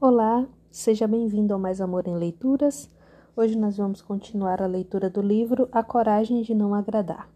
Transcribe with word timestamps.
Olá, 0.00 0.46
seja 0.70 1.08
bem-vindo 1.08 1.52
ao 1.52 1.58
Mais 1.58 1.80
Amor 1.80 2.06
em 2.06 2.14
Leituras. 2.14 2.88
Hoje 3.36 3.58
nós 3.58 3.78
vamos 3.78 4.00
continuar 4.00 4.62
a 4.62 4.66
leitura 4.66 5.10
do 5.10 5.20
livro 5.20 5.68
A 5.72 5.82
Coragem 5.82 6.40
de 6.40 6.54
Não 6.54 6.72
Agradar. 6.72 7.28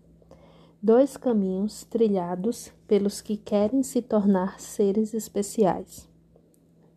Dois 0.81 1.17
caminhos 1.17 1.83
trilhados 1.83 2.73
pelos 2.87 3.21
que 3.21 3.37
querem 3.37 3.83
se 3.83 4.01
tornar 4.01 4.61
seres 4.61 5.13
especiais. 5.13 6.09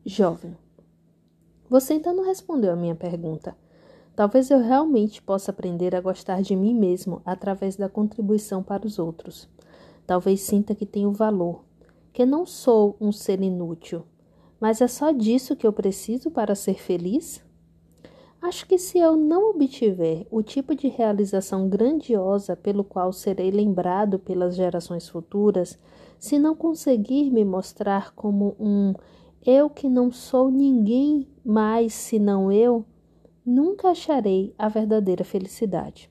Jovem, 0.06 0.56
você 1.68 1.94
ainda 1.94 2.14
não 2.14 2.26
respondeu 2.26 2.72
a 2.72 2.76
minha 2.76 2.94
pergunta. 2.94 3.58
Talvez 4.16 4.52
eu 4.52 4.60
realmente 4.60 5.20
possa 5.20 5.50
aprender 5.50 5.96
a 5.96 6.02
gostar 6.02 6.44
de 6.44 6.56
mim 6.56 6.76
mesmo 6.76 7.24
através 7.26 7.76
da 7.76 7.90
contribuição 7.90 8.62
para 8.62 8.86
os 8.86 9.00
outros. 9.00 9.50
Talvez 10.06 10.42
sinta 10.42 10.76
que 10.76 10.86
tenho 10.86 11.12
valor, 11.12 11.64
que 12.14 12.24
não 12.24 12.46
sou 12.46 12.96
um 13.02 13.12
ser 13.12 13.42
inútil 13.42 14.06
mas 14.60 14.82
é 14.82 14.88
só 14.88 15.12
disso 15.12 15.56
que 15.56 15.66
eu 15.66 15.74
preciso 15.74 16.32
para 16.32 16.56
ser 16.56 16.76
feliz? 16.76 17.44
Acho 18.42 18.68
que 18.68 18.78
se 18.78 19.00
eu 19.00 19.16
não 19.16 19.50
obtiver 19.50 20.28
o 20.30 20.44
tipo 20.44 20.76
de 20.76 20.88
realização 20.88 21.68
grandiosa 21.68 22.56
pelo 22.56 22.84
qual 22.84 23.12
serei 23.12 23.50
lembrado 23.50 24.20
pelas 24.20 24.56
gerações 24.56 25.10
futuras, 25.10 25.80
se 26.20 26.38
não 26.38 26.56
conseguir 26.56 27.32
me 27.32 27.44
mostrar 27.44 28.14
como 28.14 28.56
um 28.60 28.94
eu 29.46 29.70
que 29.70 29.90
não 29.90 30.12
sou 30.12 30.52
ninguém 30.52 31.28
mais 31.44 31.94
senão 31.94 32.52
eu, 32.52 32.86
nunca 33.46 33.90
acharei 33.90 34.54
a 34.58 34.68
verdadeira 34.68 35.24
felicidade. 35.24 36.10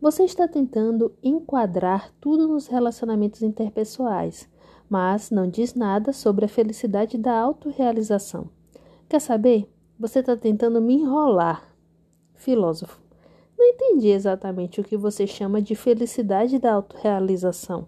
Você 0.00 0.24
está 0.24 0.46
tentando 0.46 1.14
enquadrar 1.22 2.12
tudo 2.20 2.48
nos 2.48 2.66
relacionamentos 2.66 3.42
interpessoais, 3.42 4.48
mas 4.88 5.30
não 5.30 5.48
diz 5.48 5.74
nada 5.74 6.12
sobre 6.12 6.44
a 6.44 6.48
felicidade 6.48 7.18
da 7.18 7.38
autorrealização. 7.38 8.48
Quer 9.08 9.20
saber? 9.20 9.68
Você 9.98 10.20
está 10.20 10.36
tentando 10.36 10.80
me 10.80 10.94
enrolar. 10.94 11.74
Filósofo, 12.34 13.00
não 13.56 13.64
entendi 13.64 14.08
exatamente 14.08 14.80
o 14.80 14.84
que 14.84 14.96
você 14.96 15.26
chama 15.26 15.62
de 15.62 15.74
felicidade 15.74 16.58
da 16.58 16.74
autorrealização. 16.74 17.86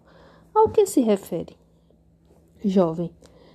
Ao 0.55 0.69
que 0.71 0.87
se 0.87 1.01
refere? 1.01 1.57
Jovem, 2.65 3.11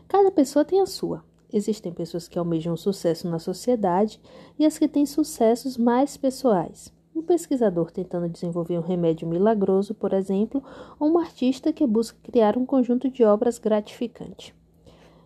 cada 0.08 0.32
pessoa 0.32 0.66
tem 0.66 0.82
a 0.82 0.86
sua. 0.86 1.24
Existem 1.52 1.92
pessoas 1.92 2.28
que 2.28 2.38
almejam 2.38 2.78
sucesso 2.78 3.28
na 3.28 3.40
sociedade 3.40 4.20
e 4.58 4.66
as 4.66 4.78
que 4.78 4.88
têm 4.88 5.06
sucessos 5.06 5.78
mais 5.78 6.16
pessoais 6.16 6.94
um 7.16 7.22
pesquisador 7.22 7.92
tentando 7.92 8.30
desenvolver 8.30 8.78
um 8.78 8.82
remédio 8.82 9.28
milagroso, 9.28 9.94
por 9.94 10.14
exemplo, 10.14 10.64
ou 11.00 11.10
um 11.10 11.20
artista 11.20 11.74
que 11.74 11.86
busca 11.86 12.18
criar 12.24 12.58
um 12.58 12.66
conjunto 12.66 13.10
de 13.10 13.24
obras 13.24 13.60
gratificante. 13.60 14.56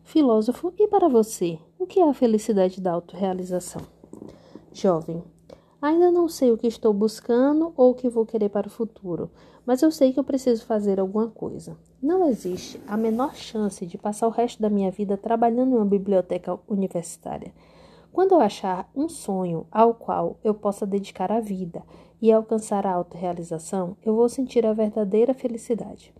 Filósofo, 0.04 0.74
e 0.78 0.88
para 0.88 1.08
você, 1.08 1.58
o 1.80 1.88
que 1.88 2.00
é 2.00 2.10
a 2.10 2.14
felicidade 2.14 2.80
da 2.80 2.92
autorrealização? 2.92 3.82
Jovem, 4.72 5.24
ainda 5.82 6.12
não 6.12 6.28
sei 6.28 6.52
o 6.52 6.58
que 6.58 6.68
estou 6.68 6.94
buscando 6.94 7.74
ou 7.76 7.92
o 7.92 7.96
que 7.96 8.10
vou 8.10 8.26
querer 8.26 8.50
para 8.50 8.68
o 8.68 8.72
futuro, 8.72 9.32
mas 9.66 9.82
eu 9.82 9.90
sei 9.90 10.14
que 10.14 10.20
eu 10.20 10.24
preciso 10.24 10.66
fazer 10.66 11.00
alguma 11.00 11.28
coisa. 11.28 11.76
Não 12.02 12.28
existe 12.30 12.80
a 12.88 12.96
menor 12.96 13.36
chance 13.36 13.84
de 13.86 13.98
passar 13.98 14.28
o 14.28 14.32
resto 14.32 14.62
da 14.62 14.70
minha 14.70 14.92
vida 14.92 15.18
trabalhando 15.18 15.72
em 15.72 15.76
uma 15.76 15.86
biblioteca 15.86 16.60
universitária. 16.68 17.52
Quando 18.16 18.32
eu 18.32 18.40
achar 18.40 18.90
um 18.96 19.10
sonho 19.10 19.68
ao 19.70 19.94
qual 19.94 20.38
eu 20.42 20.54
possa 20.54 20.86
dedicar 20.86 21.34
a 21.34 21.42
vida 21.42 21.84
e 22.22 22.32
alcançar 22.32 22.88
a 22.88 22.94
autorrealização, 22.94 23.98
eu 24.06 24.16
vou 24.16 24.30
sentir 24.30 24.66
a 24.66 24.72
verdadeira 24.72 25.34
felicidade. 25.34 26.14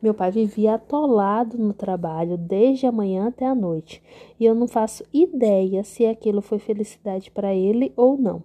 Meu 0.00 0.14
pai 0.14 0.30
vivia 0.30 0.76
atolado 0.76 1.58
no 1.58 1.74
trabalho 1.74 2.38
desde 2.38 2.86
a 2.86 2.90
manhã 2.90 3.28
até 3.28 3.44
a 3.44 3.54
noite, 3.54 4.02
e 4.40 4.46
eu 4.46 4.54
não 4.54 4.66
faço 4.66 5.04
ideia 5.12 5.84
se 5.84 6.06
aquilo 6.06 6.40
foi 6.40 6.58
felicidade 6.58 7.30
para 7.30 7.54
ele 7.54 7.92
ou 7.98 8.16
não. 8.16 8.42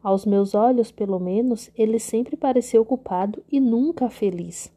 Aos 0.00 0.24
meus 0.24 0.54
olhos, 0.54 0.92
pelo 0.92 1.18
menos, 1.18 1.72
ele 1.76 1.98
sempre 1.98 2.36
pareceu 2.36 2.82
ocupado 2.82 3.42
e 3.50 3.58
nunca 3.58 4.08
feliz. 4.08 4.72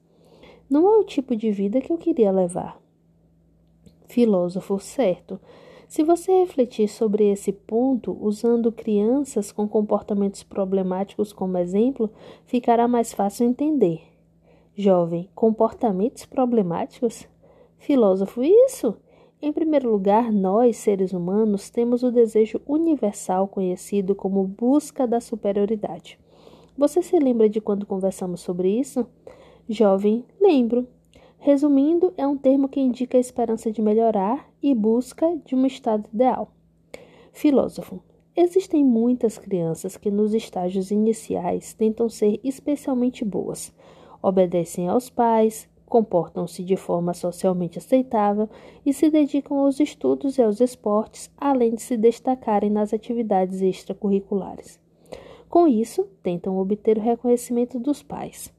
Não 0.67 0.87
é 0.87 0.97
o 0.97 1.03
tipo 1.03 1.35
de 1.35 1.51
vida 1.51 1.79
que 1.79 1.93
eu 1.93 1.97
queria 1.99 2.31
levar. 2.31 2.81
Filósofo 4.07 4.79
certo. 4.79 5.39
Se 5.87 6.03
você 6.03 6.39
refletir 6.39 6.89
sobre 6.89 7.31
esse 7.31 7.53
ponto 7.53 8.17
usando 8.19 8.73
crianças 8.73 9.53
com 9.53 9.67
comportamentos 9.67 10.43
problemáticos 10.43 11.31
como 11.31 11.57
exemplo, 11.57 12.09
ficará 12.45 12.89
mais 12.89 13.13
fácil 13.13 13.47
entender. 13.47 14.01
Jovem, 14.75 15.29
comportamentos 15.33 16.25
problemáticos? 16.25 17.25
Filósofo, 17.77 18.43
isso! 18.43 18.97
Em 19.41 19.53
primeiro 19.53 19.89
lugar, 19.89 20.31
nós, 20.31 20.75
seres 20.75 21.13
humanos, 21.13 21.69
temos 21.69 22.03
o 22.03 22.11
desejo 22.11 22.59
universal 22.67 23.47
conhecido 23.47 24.13
como 24.13 24.43
busca 24.43 25.07
da 25.07 25.21
superioridade. 25.21 26.19
Você 26.77 27.01
se 27.01 27.17
lembra 27.17 27.47
de 27.47 27.61
quando 27.61 27.85
conversamos 27.85 28.41
sobre 28.41 28.69
isso? 28.77 29.07
Jovem, 29.69 30.25
lembro. 30.39 30.85
Resumindo, 31.39 32.13
é 32.17 32.27
um 32.27 32.35
termo 32.35 32.67
que 32.67 32.79
indica 32.79 33.17
a 33.17 33.21
esperança 33.21 33.71
de 33.71 33.81
melhorar 33.81 34.46
e 34.61 34.73
busca 34.73 35.37
de 35.45 35.55
um 35.55 35.65
estado 35.65 36.07
ideal. 36.13 36.51
Filósofo. 37.31 38.01
Existem 38.35 38.85
muitas 38.85 39.37
crianças 39.37 39.97
que 39.97 40.11
nos 40.11 40.33
estágios 40.33 40.91
iniciais 40.91 41.73
tentam 41.73 42.07
ser 42.07 42.39
especialmente 42.43 43.25
boas, 43.25 43.73
obedecem 44.21 44.87
aos 44.87 45.09
pais, 45.09 45.67
comportam-se 45.87 46.63
de 46.63 46.75
forma 46.75 47.13
socialmente 47.13 47.77
aceitável 47.77 48.49
e 48.85 48.93
se 48.93 49.09
dedicam 49.09 49.57
aos 49.59 49.79
estudos 49.79 50.37
e 50.37 50.41
aos 50.41 50.59
esportes, 50.59 51.31
além 51.37 51.73
de 51.73 51.81
se 51.81 51.97
destacarem 51.97 52.69
nas 52.69 52.93
atividades 52.93 53.61
extracurriculares. 53.61 54.79
Com 55.49 55.67
isso, 55.67 56.07
tentam 56.21 56.59
obter 56.59 56.97
o 56.97 57.01
reconhecimento 57.01 57.79
dos 57.79 58.03
pais. 58.03 58.53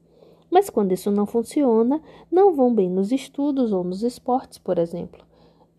Mas 0.49 0.69
quando 0.69 0.91
isso 0.91 1.11
não 1.11 1.27
funciona, 1.27 2.01
não 2.31 2.55
vão 2.55 2.73
bem 2.73 2.89
nos 2.89 3.11
estudos 3.11 3.71
ou 3.71 3.83
nos 3.83 4.01
esportes, 4.01 4.57
por 4.57 4.79
exemplo. 4.79 5.28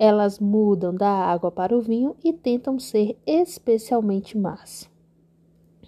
Elas 0.02 0.38
mudam 0.38 0.94
da 0.94 1.10
água 1.10 1.50
para 1.52 1.76
o 1.76 1.82
vinho 1.82 2.16
e 2.24 2.32
tentam 2.32 2.78
ser 2.78 3.18
especialmente 3.26 4.38
más. 4.38 4.90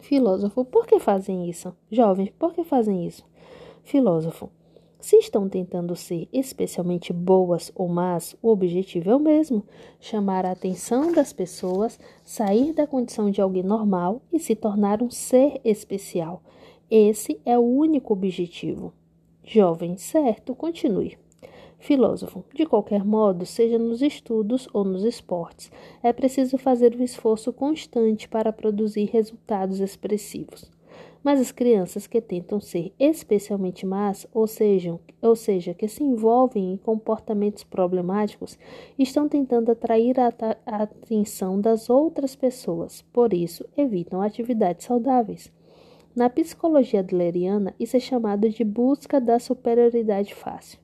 Filósofo, 0.02 0.66
por 0.66 0.86
que 0.86 1.00
fazem 1.00 1.48
isso? 1.48 1.74
Jovens, 1.90 2.28
por 2.38 2.52
que 2.52 2.62
fazem 2.62 3.06
isso? 3.06 3.24
Filósofo, 3.82 4.50
se 5.00 5.16
estão 5.16 5.48
tentando 5.48 5.96
ser 5.96 6.28
especialmente 6.30 7.10
boas 7.10 7.72
ou 7.74 7.88
más, 7.88 8.36
o 8.42 8.50
objetivo 8.50 9.08
é 9.08 9.16
o 9.16 9.18
mesmo: 9.18 9.64
chamar 9.98 10.44
a 10.44 10.50
atenção 10.50 11.10
das 11.10 11.32
pessoas, 11.32 11.98
sair 12.22 12.74
da 12.74 12.86
condição 12.86 13.30
de 13.30 13.40
alguém 13.40 13.62
normal 13.62 14.20
e 14.30 14.38
se 14.38 14.54
tornar 14.54 15.02
um 15.02 15.10
ser 15.10 15.58
especial. 15.64 16.42
Esse 16.90 17.40
é 17.46 17.58
o 17.58 17.62
único 17.62 18.12
objetivo. 18.12 18.92
Jovem, 19.42 19.96
certo, 19.96 20.54
continue. 20.54 21.16
Filósofo, 21.82 22.44
de 22.54 22.64
qualquer 22.64 23.04
modo, 23.04 23.44
seja 23.44 23.76
nos 23.76 24.02
estudos 24.02 24.68
ou 24.72 24.84
nos 24.84 25.02
esportes, 25.02 25.68
é 26.00 26.12
preciso 26.12 26.56
fazer 26.56 26.94
um 26.94 27.02
esforço 27.02 27.52
constante 27.52 28.28
para 28.28 28.52
produzir 28.52 29.06
resultados 29.06 29.80
expressivos. 29.80 30.70
Mas 31.24 31.40
as 31.40 31.50
crianças 31.50 32.06
que 32.06 32.20
tentam 32.20 32.60
ser 32.60 32.92
especialmente 33.00 33.84
más, 33.84 34.28
ou 34.32 34.46
seja, 34.46 34.96
ou 35.20 35.34
seja, 35.34 35.74
que 35.74 35.88
se 35.88 36.04
envolvem 36.04 36.72
em 36.72 36.76
comportamentos 36.76 37.64
problemáticos, 37.64 38.56
estão 38.96 39.28
tentando 39.28 39.72
atrair 39.72 40.20
a, 40.20 40.32
a 40.64 40.82
atenção 40.84 41.60
das 41.60 41.90
outras 41.90 42.36
pessoas, 42.36 43.02
por 43.12 43.34
isso 43.34 43.68
evitam 43.76 44.22
atividades 44.22 44.86
saudáveis. 44.86 45.52
Na 46.14 46.30
psicologia 46.30 47.00
adleriana, 47.00 47.74
isso 47.76 47.96
é 47.96 48.00
chamado 48.00 48.48
de 48.48 48.62
busca 48.62 49.20
da 49.20 49.40
superioridade 49.40 50.32
fácil. 50.32 50.81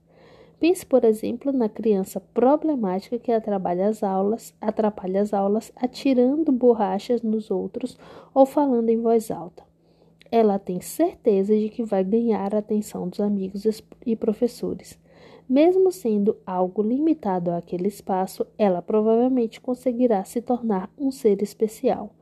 Pense, 0.61 0.85
por 0.85 1.05
exemplo, 1.05 1.53
na 1.53 1.69
criança 1.69 2.21
problemática 2.21 3.19
que 3.19 3.31
atrapalha 3.31 3.89
as 3.89 4.03
aulas, 4.03 4.55
atrapalha 4.61 5.23
as 5.23 5.33
aulas 5.33 5.73
atirando 5.77 6.51
borrachas 6.51 7.23
nos 7.23 7.51
outros 7.51 7.97
ou 8.35 8.45
falando 8.45 8.89
em 8.89 9.01
voz 9.01 9.31
alta. 9.31 9.63
Ela 10.31 10.59
tem 10.59 10.81
certeza 10.81 11.57
de 11.57 11.69
que 11.69 11.85
vai 11.85 12.03
ganhar 12.03 12.55
a 12.55 12.59
atenção 12.59 13.09
dos 13.09 13.21
amigos 13.21 13.65
e 14.05 14.17
professores. 14.17 14.99
Mesmo 15.49 15.91
sendo 15.91 16.37
algo 16.45 16.83
limitado 16.83 17.51
àquele 17.51 17.89
espaço, 17.89 18.47
ela 18.59 18.83
provavelmente 18.83 19.61
conseguirá 19.61 20.23
se 20.25 20.43
tornar 20.43 20.91
um 20.99 21.11
ser 21.11 21.41
especial 21.43 22.13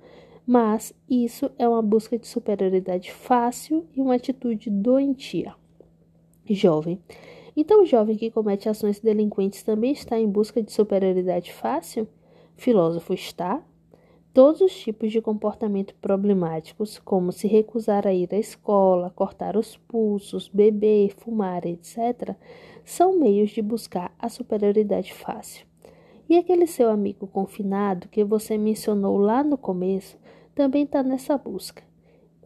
mas 0.47 0.94
isso 1.11 1.50
é 1.59 1.69
uma 1.69 1.83
busca 1.83 2.17
de 2.17 2.27
superioridade 2.27 3.11
fácil 3.11 3.85
e 3.94 4.00
uma 4.00 4.15
atitude 4.15 4.71
doentia. 4.71 5.55
Jovem. 6.49 7.00
Então, 7.56 7.82
o 7.82 7.87
jovem 7.87 8.17
que 8.17 8.31
comete 8.31 8.69
ações 8.69 9.00
delinquentes 9.00 9.62
também 9.62 9.93
está 9.93 10.19
em 10.20 10.29
busca 10.29 10.62
de 10.62 10.70
superioridade 10.70 11.50
fácil? 11.55 12.06
Filósofo 12.55 13.14
está. 13.14 13.62
Todos 14.35 14.61
os 14.61 14.79
tipos 14.79 15.11
de 15.11 15.23
comportamento 15.23 15.94
problemáticos, 15.94 16.99
como 16.99 17.32
se 17.32 17.49
recusar 17.49 18.06
a 18.06 18.12
ir 18.12 18.29
à 18.35 18.38
escola, 18.38 19.08
cortar 19.08 19.56
os 19.56 19.79
pulsos, 19.79 20.49
beber, 20.49 21.14
fumar, 21.17 21.64
etc., 21.64 22.37
são 22.85 23.19
meios 23.19 23.49
de 23.49 23.62
buscar 23.62 24.14
a 24.19 24.29
superioridade 24.29 25.14
fácil. 25.14 25.67
E 26.29 26.37
aquele 26.37 26.67
seu 26.67 26.91
amigo 26.91 27.26
confinado 27.26 28.09
que 28.09 28.23
você 28.23 28.59
mencionou 28.59 29.17
lá 29.17 29.43
no 29.43 29.56
começo 29.56 30.19
também 30.55 30.82
está 30.82 31.02
nessa 31.02 31.38
busca. 31.38 31.82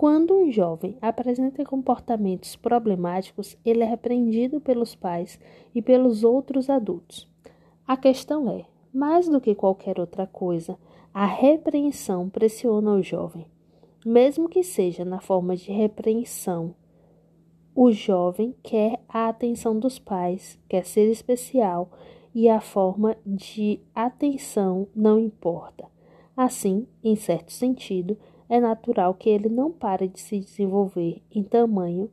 Quando 0.01 0.33
um 0.35 0.51
jovem 0.51 0.97
apresenta 1.03 1.63
comportamentos 1.63 2.57
problemáticos, 2.57 3.55
ele 3.63 3.83
é 3.83 3.85
repreendido 3.85 4.59
pelos 4.59 4.95
pais 4.95 5.39
e 5.75 5.83
pelos 5.83 6.25
outros 6.25 6.71
adultos. 6.71 7.29
A 7.87 7.99
questão 7.99 8.51
é: 8.51 8.65
mais 8.95 9.29
do 9.29 9.39
que 9.43 9.55
qualquer 9.55 10.01
outra 10.01 10.27
coisa, 10.27 10.79
a 11.13 11.27
repreensão 11.27 12.31
pressiona 12.31 12.93
o 12.93 13.03
jovem. 13.03 13.47
Mesmo 14.03 14.49
que 14.49 14.63
seja 14.63 15.05
na 15.05 15.21
forma 15.21 15.55
de 15.55 15.71
repreensão, 15.71 16.75
o 17.75 17.93
jovem 17.93 18.55
quer 18.63 19.03
a 19.07 19.29
atenção 19.29 19.79
dos 19.79 19.99
pais, 19.99 20.59
quer 20.67 20.87
ser 20.87 21.11
especial 21.11 21.91
e 22.35 22.49
a 22.49 22.63
forma 22.63 23.19
de 23.27 23.79
atenção 23.95 24.89
não 24.97 25.19
importa. 25.19 25.85
Assim, 26.35 26.87
em 27.05 27.17
certo 27.17 27.53
sentido, 27.53 28.17
é 28.51 28.59
natural 28.59 29.15
que 29.15 29.31
ele 29.31 29.49
não 29.49 29.71
pare 29.71 30.09
de 30.09 30.21
se 30.21 30.41
desenvolver 30.41 31.23
em 31.31 31.45
tamanho 31.45 32.11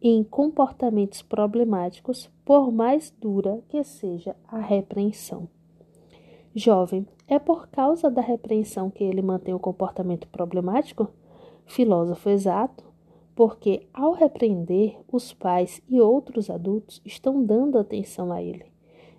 em 0.00 0.22
comportamentos 0.22 1.22
problemáticos, 1.22 2.30
por 2.44 2.70
mais 2.70 3.10
dura 3.18 3.62
que 3.70 3.82
seja 3.82 4.36
a 4.46 4.58
repreensão. 4.58 5.48
Jovem, 6.54 7.06
é 7.26 7.38
por 7.38 7.68
causa 7.68 8.10
da 8.10 8.20
repreensão 8.20 8.90
que 8.90 9.02
ele 9.02 9.22
mantém 9.22 9.54
o 9.54 9.58
comportamento 9.58 10.28
problemático? 10.28 11.08
Filósofo 11.64 12.28
exato, 12.28 12.84
porque 13.34 13.86
ao 13.94 14.12
repreender, 14.12 14.98
os 15.10 15.32
pais 15.32 15.80
e 15.88 15.98
outros 15.98 16.50
adultos 16.50 17.00
estão 17.02 17.42
dando 17.42 17.78
atenção 17.78 18.30
a 18.30 18.42
ele. 18.42 18.66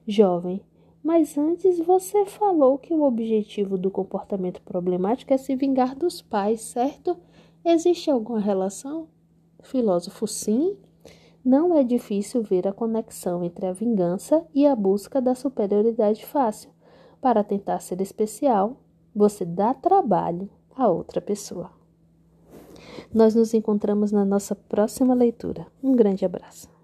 Jovem, 0.07 0.61
mas 1.05 1.37
antes 1.37 1.77
você 1.77 2.25
falou 2.25 2.79
que 2.79 2.91
o 2.91 3.03
objetivo 3.03 3.77
do 3.77 3.91
comportamento 3.91 4.59
problemático 4.63 5.31
é 5.31 5.37
se 5.37 5.55
vingar 5.55 5.95
dos 5.95 6.19
pais, 6.19 6.61
certo? 6.61 7.15
Existe 7.63 8.09
alguma 8.09 8.39
relação? 8.39 9.07
Filósofo, 9.61 10.25
sim. 10.25 10.75
Não 11.45 11.77
é 11.77 11.83
difícil 11.83 12.41
ver 12.41 12.67
a 12.67 12.73
conexão 12.73 13.43
entre 13.43 13.67
a 13.67 13.71
vingança 13.71 14.43
e 14.51 14.65
a 14.65 14.75
busca 14.75 15.21
da 15.21 15.35
superioridade 15.35 16.25
fácil. 16.25 16.71
Para 17.21 17.43
tentar 17.43 17.81
ser 17.81 18.01
especial, 18.01 18.77
você 19.15 19.45
dá 19.45 19.75
trabalho 19.75 20.49
a 20.75 20.87
outra 20.87 21.21
pessoa. 21.21 21.69
Nós 23.13 23.35
nos 23.35 23.53
encontramos 23.53 24.11
na 24.11 24.25
nossa 24.25 24.55
próxima 24.55 25.13
leitura. 25.13 25.67
Um 25.83 25.95
grande 25.95 26.25
abraço. 26.25 26.74